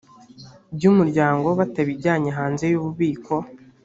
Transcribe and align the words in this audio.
by’umuryango 0.75 1.47
batabijyanye 1.59 2.29
hanze 2.37 2.63
y’ububiko 2.71 3.35